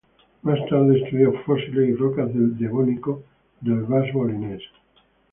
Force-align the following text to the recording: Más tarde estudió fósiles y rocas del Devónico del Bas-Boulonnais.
Más 0.41 0.57
tarde 0.67 0.99
estudió 0.99 1.31
fósiles 1.43 1.89
y 1.89 1.93
rocas 1.93 2.33
del 2.33 2.57
Devónico 2.57 3.21
del 3.61 3.83
Bas-Boulonnais. 3.83 4.63